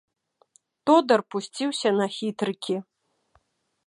[0.89, 2.75] Тодар пусціўся на хітрыкі.